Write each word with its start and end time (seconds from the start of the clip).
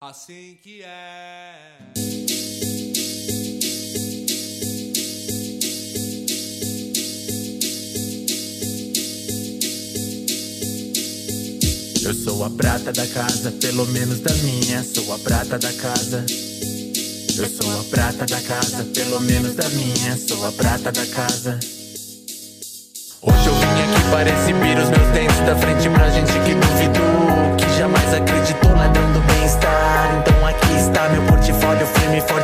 Assim 0.00 0.56
que 0.62 0.80
é. 0.84 1.56
Eu 12.00 12.14
sou 12.14 12.44
a 12.44 12.50
prata 12.50 12.92
da 12.92 13.08
casa, 13.08 13.50
pelo 13.60 13.86
menos 13.86 14.20
da 14.20 14.32
minha, 14.34 14.84
sou 14.84 15.12
a 15.12 15.18
prata 15.18 15.58
da 15.58 15.72
casa. 15.72 16.24
Eu 17.36 17.48
sou 17.48 17.80
a 17.80 17.82
prata 17.90 18.24
da 18.24 18.40
casa, 18.42 18.84
pelo 18.94 19.18
menos 19.22 19.56
da 19.56 19.68
minha, 19.70 20.16
sou 20.16 20.46
a 20.46 20.52
prata 20.52 20.92
da 20.92 21.06
casa. 21.06 21.58
Hoje 23.20 23.46
eu 23.48 23.54
vim 23.54 23.66
aqui 23.66 24.10
para 24.12 24.30
exibir 24.30 24.78
os 24.78 24.90
meus 24.90 25.08
dentes 25.12 25.40
da 25.40 25.56
frente 25.56 25.90
pra 25.90 26.08
gente 26.08 26.32
que 26.46 26.54
duvidou, 26.54 27.07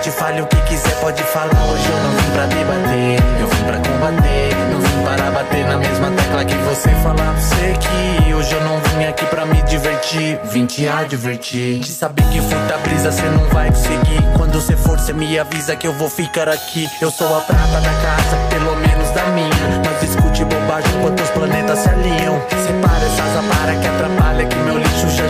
forte, 0.04 0.10
fale 0.10 0.42
o 0.42 0.46
que 0.46 0.60
quiser, 0.62 0.94
pode 1.00 1.22
falar. 1.22 1.64
Hoje 1.70 1.88
eu 1.88 2.02
não 2.02 2.10
vim 2.10 2.30
pra 2.32 2.46
debater, 2.46 3.40
eu 3.40 3.46
vim 3.48 3.64
pra 3.64 3.76
combater, 3.78 4.54
não 4.70 4.80
vim 4.80 5.04
para 5.04 5.30
bater 5.30 5.66
na 5.66 5.76
mesma 5.76 6.10
tecla 6.10 6.44
que 6.44 6.54
você 6.56 6.90
falar 7.02 7.32
você 7.32 7.74
que 7.78 8.34
hoje 8.34 8.52
eu 8.52 8.64
não 8.64 8.80
vim 8.80 9.04
aqui 9.04 9.24
pra 9.26 9.46
me 9.46 9.62
divertir, 9.62 10.38
vim 10.44 10.66
te 10.66 10.88
advertir. 10.88 11.78
De 11.80 11.90
saber 11.90 12.24
que 12.24 12.40
furta 12.40 12.78
brisa 12.78 13.12
cê 13.12 13.22
não 13.22 13.44
vai 13.50 13.68
conseguir. 13.68 14.22
Quando 14.36 14.60
cê 14.60 14.76
for, 14.76 14.98
cê 14.98 15.12
me 15.12 15.38
avisa 15.38 15.76
que 15.76 15.86
eu 15.86 15.92
vou 15.94 16.08
ficar 16.08 16.48
aqui. 16.48 16.88
Eu 17.00 17.10
sou 17.10 17.36
a 17.36 17.40
prata 17.40 17.80
da 17.80 17.94
casa, 18.02 18.36
pelo 18.50 18.76
menos 18.76 19.10
da 19.10 19.24
minha. 19.26 19.50
Mas 19.84 20.00
discute 20.00 20.44
bobagem 20.44 20.90
enquanto 20.98 21.20
os 21.20 21.30
planetas 21.30 21.78
se 21.78 21.88
alinham. 21.88 22.40
Separa 22.50 23.04
essas 23.04 23.36
aparas 23.36 23.78
que 23.80 23.86
atrapalha, 23.86 24.46
que 24.46 24.56
meu 24.56 24.78
lixo 24.78 25.08
já 25.10 25.23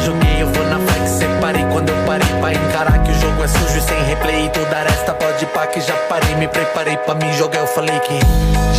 que 5.74 5.80
já 5.80 5.96
parei, 6.08 6.36
me 6.36 6.46
preparei 6.46 6.96
pra 6.98 7.14
me 7.16 7.32
jogar. 7.32 7.58
Eu 7.58 7.66
falei 7.66 7.98
que 8.00 8.20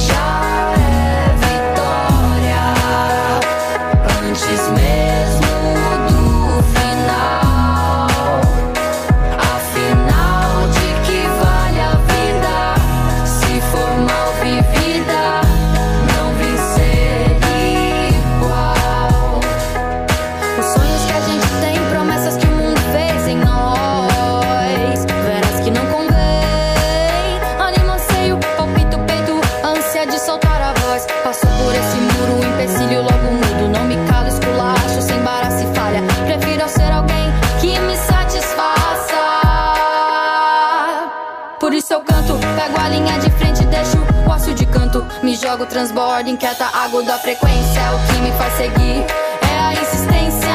Já 0.08 0.45
Por 41.66 41.74
isso 41.74 41.94
eu 41.94 42.02
canto, 42.02 42.38
pego 42.56 42.80
a 42.80 42.90
linha 42.90 43.18
de 43.18 43.28
frente 43.32 43.64
e 43.64 43.66
deixo 43.66 43.98
o 43.98 44.30
osso 44.30 44.54
de 44.54 44.68
canto. 44.68 45.04
Me 45.24 45.36
jogo, 45.36 45.66
transbordo, 45.66 46.30
inquieta, 46.30 46.64
aguda 46.66 47.18
frequência. 47.18 47.80
É 47.80 47.90
o 47.90 47.98
que 48.06 48.22
me 48.22 48.32
faz 48.34 48.54
seguir 48.54 49.04
é 49.42 49.60
a 49.60 49.74
insistência. 49.74 50.48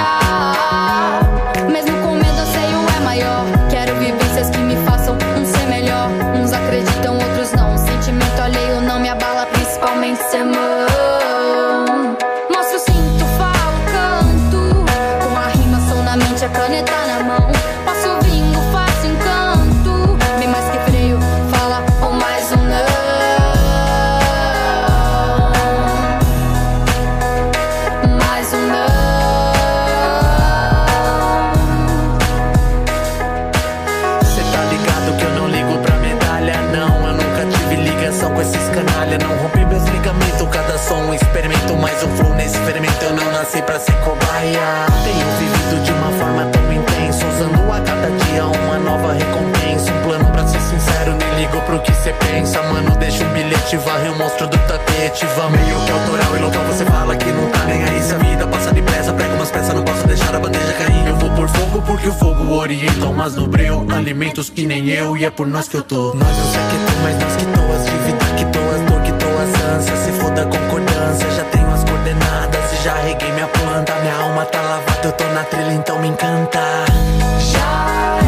Mesmo 1.68 2.00
com 2.00 2.14
medo, 2.14 2.38
anseio 2.38 2.78
é 2.96 3.00
maior. 3.00 3.44
Quero 3.68 3.96
vivências 3.96 4.50
que 4.50 4.58
me 4.58 4.76
façam 4.86 5.18
um 5.36 5.44
ser 5.44 5.66
melhor. 5.66 6.08
Uns 6.40 6.52
acreditam, 6.52 7.14
outros 7.14 7.50
não. 7.54 7.76
Sentimento 7.76 8.40
alheio 8.40 8.80
não 8.80 9.00
me 9.00 9.08
abala, 9.08 9.46
principalmente 9.46 10.22
ser 10.22 10.44
mão. 10.44 12.16
Mostro, 12.54 12.78
sinto, 12.78 13.24
falo, 13.36 13.80
canto. 13.90 14.84
Com 15.24 15.36
a 15.36 15.48
rima, 15.48 15.80
som 15.88 16.04
na 16.04 16.16
mente, 16.16 16.44
a 16.44 16.48
caneta 16.48 16.99
som 40.80 41.02
um 41.06 41.14
experimento. 41.14 41.76
Mais 41.76 42.02
um 42.02 42.08
flow 42.16 42.34
nesse 42.34 42.58
fermento, 42.58 43.04
eu 43.04 43.14
não 43.14 43.30
nasci 43.32 43.62
pra 43.62 43.78
ser 43.78 43.94
cobaia. 44.00 44.86
Tenho 45.04 45.26
vivido 45.38 45.84
de 45.84 45.92
uma 45.92 46.12
forma 46.12 46.44
tão 46.46 46.72
intensa, 46.72 47.26
usando 47.26 47.72
a 47.72 47.80
cada 47.80 48.10
dia 48.10 48.46
uma 48.46 48.78
nova 48.78 49.12
recompensa. 49.12 49.92
Um 49.92 50.02
plano 50.02 50.30
pra 50.30 50.46
ser 50.46 50.60
sincero, 50.60 51.14
nem 51.16 51.40
ligo 51.40 51.60
pro 51.62 51.80
que 51.80 51.92
cê 51.94 52.12
pensa. 52.12 52.62
Mano, 52.62 52.96
deixa 52.96 53.24
um 53.24 53.32
bilhete, 53.32 53.76
varre 53.78 54.08
o 54.08 54.16
monstro 54.16 54.46
do 54.46 54.58
tapete. 54.58 55.26
Vamos 55.36 55.60
meio 55.60 55.80
que 55.84 55.92
autoral 55.92 56.36
e 56.36 56.38
local, 56.40 56.64
você 56.64 56.84
fala 56.84 57.16
que 57.16 57.30
não 57.30 57.50
tá 57.50 57.64
nem 57.64 57.84
aí. 57.84 58.02
Se 58.02 58.14
a 58.14 58.18
vida 58.18 58.46
passa 58.46 58.72
depressa, 58.72 59.12
prega 59.12 59.34
umas 59.34 59.50
peças, 59.50 59.74
não 59.74 59.84
posso 59.84 60.06
deixar 60.06 60.34
a 60.34 60.40
bandeja 60.40 60.72
cair. 60.72 61.06
Eu 61.06 61.16
vou 61.16 61.30
por 61.30 61.48
fogo 61.48 61.82
porque 61.82 62.08
o 62.08 62.12
fogo 62.12 62.54
orienta, 62.54 63.06
mas 63.14 63.34
no 63.36 63.46
breu. 63.46 63.86
Alimentos 63.90 64.48
que 64.48 64.66
nem 64.66 64.88
eu, 64.88 65.16
e 65.16 65.24
é 65.24 65.30
por 65.30 65.46
nós 65.46 65.68
que 65.68 65.76
eu 65.76 65.82
tô. 65.82 66.14
Nós 66.14 66.36
não 66.36 66.52
sei 66.52 66.62
que 66.70 66.92
tô, 66.92 66.98
mas 67.02 67.18
nós 67.18 67.36
que 67.36 67.44
tô. 67.44 67.60
As 67.70 67.99
mudança. 69.70 69.96
Se 69.96 70.12
foda 70.12 70.42
a 70.42 70.46
concordância, 70.46 71.30
já 71.30 71.44
tenho 71.44 71.72
as 71.72 71.84
coordenadas. 71.84 72.72
E 72.72 72.84
já 72.84 72.94
reguei 72.94 73.30
minha 73.32 73.46
planta. 73.46 73.94
Minha 74.00 74.14
alma 74.16 74.44
tá 74.46 74.60
lavada, 74.60 75.00
eu 75.04 75.12
tô 75.12 75.24
na 75.24 75.44
trilha, 75.44 75.72
então 75.72 75.98
me 76.00 76.08
encanta. 76.08 76.60
Já 77.38 78.19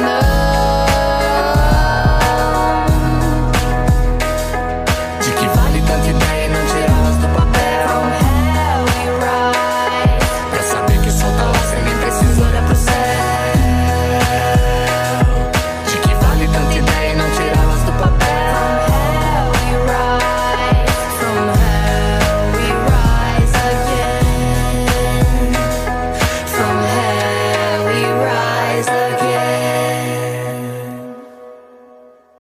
love. 0.00 0.29